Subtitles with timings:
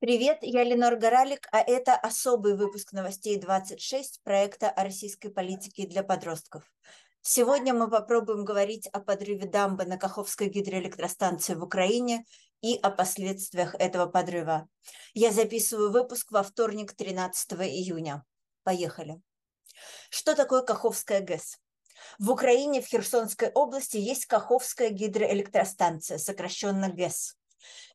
[0.00, 6.02] Привет, я Ленор Горалик, а это особый выпуск новостей 26 проекта о российской политике для
[6.02, 6.62] подростков.
[7.20, 12.24] Сегодня мы попробуем говорить о подрыве дамбы на Каховской гидроэлектростанции в Украине
[12.62, 14.70] и о последствиях этого подрыва.
[15.12, 18.24] Я записываю выпуск во вторник, 13 июня.
[18.62, 19.20] Поехали.
[20.08, 21.58] Что такое Каховская ГЭС?
[22.18, 27.36] В Украине, в Херсонской области, есть Каховская гидроэлектростанция, сокращенно ГЭС.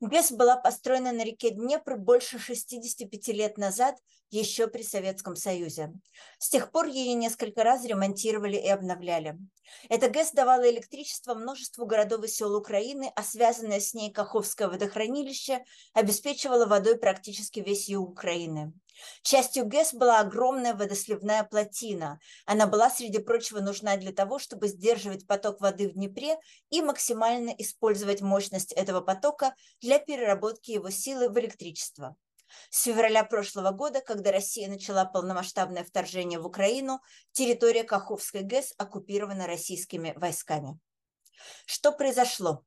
[0.02, 3.96] ГЭС была построена на реке Днепр больше 65 лет назад,
[4.32, 5.94] еще при Советском Союзе.
[6.40, 9.38] С тех пор ее несколько раз ремонтировали и обновляли.
[9.90, 15.64] Эта ГЭС давала электричество множеству городов и сел Украины, а связанное с ней Каховское водохранилище
[15.94, 18.74] обеспечивало водой практически весь юг Украины.
[19.22, 22.20] Частью ГЭС была огромная водосливная плотина.
[22.46, 26.38] Она была, среди прочего, нужна для того, чтобы сдерживать поток воды в Днепре
[26.70, 32.16] и максимально использовать мощность этого потока для переработки его силы в электричество.
[32.70, 37.02] С февраля прошлого года, когда Россия начала полномасштабное вторжение в Украину,
[37.32, 40.80] территория Каховской ГЭС оккупирована российскими войсками.
[41.66, 42.64] Что произошло?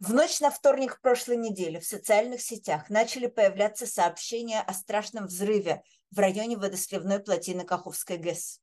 [0.00, 5.82] В ночь на вторник прошлой недели в социальных сетях начали появляться сообщения о страшном взрыве
[6.10, 8.60] в районе водосливной плотины Каховской ГЭС.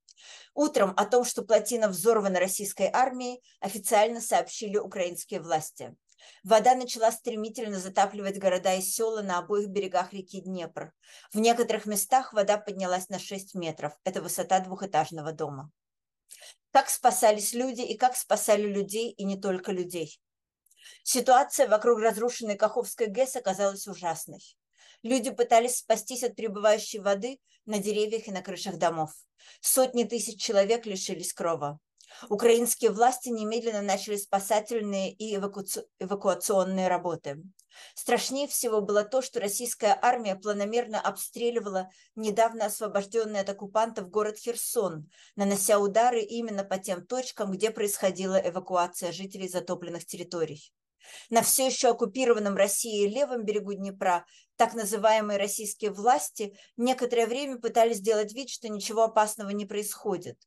[0.54, 5.96] Утром о том, что плотина взорвана российской армией, официально сообщили украинские власти.
[6.44, 10.94] Вода начала стремительно затапливать города и села на обоих берегах реки Днепр.
[11.32, 13.94] В некоторых местах вода поднялась на 6 метров.
[14.04, 15.72] Это высота двухэтажного дома.
[16.72, 20.20] Как спасались люди и как спасали людей, и не только людей.
[21.04, 24.42] Ситуация вокруг разрушенной Каховской ГЭС оказалась ужасной.
[25.02, 29.12] Люди пытались спастись от прибывающей воды на деревьях и на крышах домов.
[29.62, 31.80] Сотни тысяч человек лишились крова.
[32.30, 37.42] Украинские власти немедленно начали спасательные и эвакуационные работы.
[37.96, 45.10] Страшнее всего было то, что российская армия планомерно обстреливала недавно освобожденный от оккупантов город Херсон,
[45.36, 50.72] нанося удары именно по тем точкам, где происходила эвакуация жителей затопленных территорий.
[51.30, 54.26] На все еще оккупированном Россией левом берегу Днепра
[54.56, 60.38] так называемые российские власти некоторое время пытались сделать вид, что ничего опасного не происходит.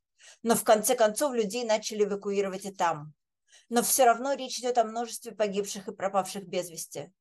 [0.43, 3.13] Но в конце концов людей начали эвакуировать и там.
[3.69, 7.11] Но все равно речь идет о множестве погибших и пропавших без вести.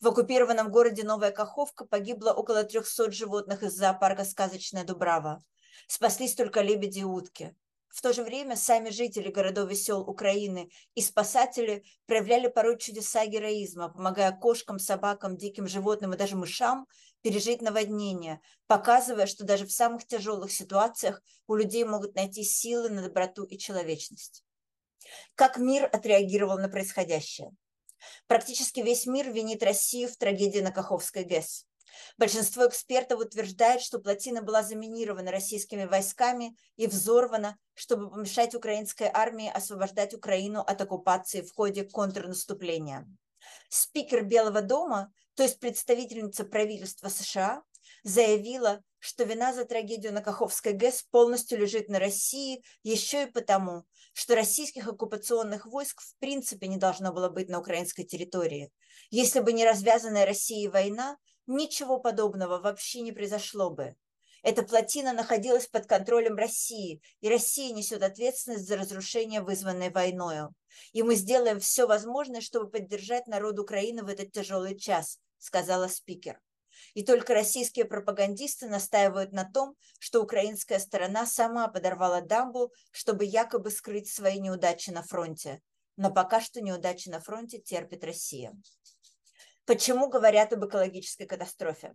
[0.00, 5.42] В оккупированном городе Новая Каховка погибло около 300 животных из зоопарка «Сказочная Дубрава».
[5.86, 7.54] Спаслись только лебеди и утки.
[7.94, 13.24] В то же время сами жители городов и сел Украины и спасатели проявляли порой чудеса
[13.24, 16.88] героизма, помогая кошкам, собакам, диким животным и даже мышам
[17.22, 23.00] пережить наводнение, показывая, что даже в самых тяжелых ситуациях у людей могут найти силы на
[23.00, 24.42] доброту и человечность.
[25.36, 27.52] Как мир отреагировал на происходящее?
[28.26, 31.64] Практически весь мир винит Россию в трагедии на Каховской ГЭС.
[32.16, 39.50] Большинство экспертов утверждает, что плотина была заминирована российскими войсками и взорвана, чтобы помешать украинской армии
[39.50, 43.06] освобождать Украину от оккупации в ходе контрнаступления.
[43.68, 47.62] Спикер Белого дома, то есть представительница правительства США,
[48.02, 53.84] заявила, что вина за трагедию на Каховской ГЭС полностью лежит на России еще и потому,
[54.14, 58.70] что российских оккупационных войск в принципе не должно было быть на украинской территории.
[59.10, 61.16] Если бы не развязанная Россией война,
[61.46, 63.96] ничего подобного вообще не произошло бы.
[64.44, 70.54] Эта плотина находилась под контролем России, и Россия несет ответственность за разрушение, вызванное войною.
[70.92, 76.40] И мы сделаем все возможное, чтобы поддержать народ Украины в этот тяжелый час, сказала спикер.
[76.92, 83.70] И только российские пропагандисты настаивают на том, что украинская сторона сама подорвала дамбу, чтобы якобы
[83.70, 85.62] скрыть свои неудачи на фронте.
[85.96, 88.54] Но пока что неудачи на фронте терпит Россия.
[89.66, 91.94] Почему говорят об экологической катастрофе?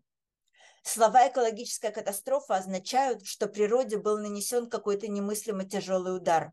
[0.81, 6.51] Слова «экологическая катастрофа» означают, что природе был нанесен какой-то немыслимо тяжелый удар.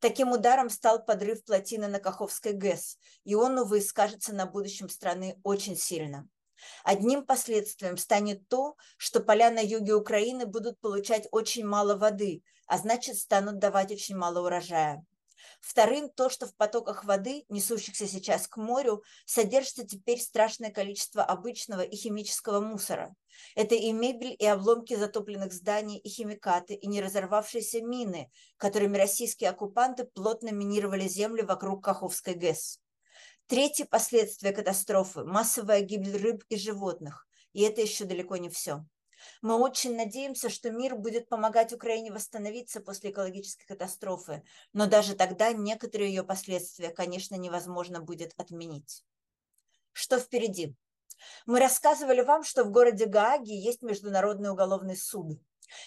[0.00, 5.38] Таким ударом стал подрыв плотины на Каховской ГЭС, и он, увы, скажется на будущем страны
[5.44, 6.28] очень сильно.
[6.82, 12.78] Одним последствием станет то, что поля на юге Украины будут получать очень мало воды, а
[12.78, 15.04] значит станут давать очень мало урожая.
[15.60, 21.82] Вторым то, что в потоках воды, несущихся сейчас к морю, содержится теперь страшное количество обычного
[21.82, 23.14] и химического мусора.
[23.54, 30.04] Это и мебель, и обломки затопленных зданий, и химикаты, и неразорвавшиеся мины, которыми российские оккупанты
[30.04, 32.78] плотно минировали землю вокруг Каховской ГЭС.
[33.46, 37.26] Третье последствие катастрофы– массовая гибель рыб и животных.
[37.52, 38.84] И это еще далеко не все.
[39.42, 45.52] Мы очень надеемся, что мир будет помогать Украине восстановиться после экологической катастрофы, но даже тогда
[45.52, 49.04] некоторые ее последствия, конечно, невозможно будет отменить.
[49.92, 50.74] Что впереди?
[51.46, 55.38] Мы рассказывали вам, что в городе Гааге есть Международный уголовный суд.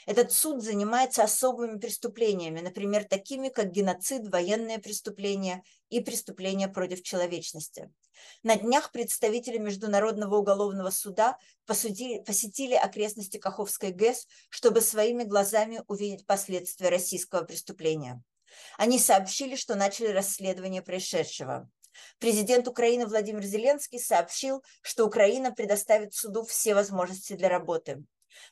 [0.05, 7.91] Этот суд занимается особыми преступлениями, например, такими как геноцид, военные преступления и преступления против человечности.
[8.43, 16.25] На днях представители Международного уголовного суда посудили, посетили окрестности Каховской ГЭС, чтобы своими глазами увидеть
[16.25, 18.21] последствия российского преступления.
[18.77, 21.69] Они сообщили, что начали расследование происшедшего.
[22.19, 28.03] Президент Украины Владимир Зеленский сообщил, что Украина предоставит суду все возможности для работы.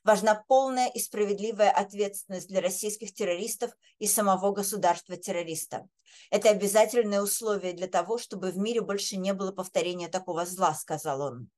[0.03, 5.87] Важна полная и справедливая ответственность для российских террористов и самого государства-террориста.
[6.29, 11.21] Это обязательное условие для того, чтобы в мире больше не было повторения такого зла, сказал
[11.21, 11.49] он.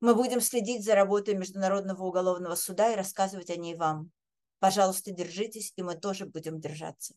[0.00, 4.10] Мы будем следить за работой Международного уголовного суда и рассказывать о ней вам.
[4.58, 7.14] Пожалуйста, держитесь, и мы тоже будем держаться.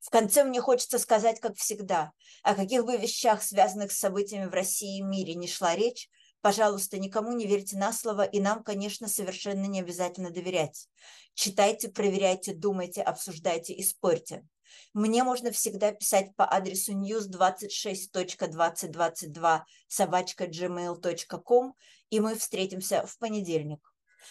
[0.00, 2.12] В конце мне хочется сказать, как всегда,
[2.42, 6.08] о каких бы вещах, связанных с событиями в России и мире, не шла речь,
[6.44, 10.90] Пожалуйста, никому не верьте на слово, и нам, конечно, совершенно не обязательно доверять.
[11.32, 14.46] Читайте, проверяйте, думайте, обсуждайте и спорьте.
[14.92, 21.74] Мне можно всегда писать по адресу news26.2022 собачка gmail.com,
[22.10, 23.80] и мы встретимся в понедельник.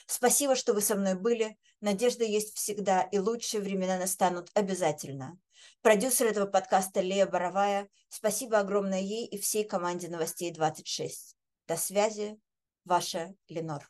[0.05, 1.57] Спасибо, что вы со мной были.
[1.81, 5.39] Надежда есть всегда, и лучшие времена настанут обязательно.
[5.81, 7.89] Продюсер этого подкаста Лея Боровая.
[8.09, 11.37] Спасибо огромное ей и всей команде новостей 26.
[11.67, 12.41] До связи,
[12.83, 13.89] ваша Ленор.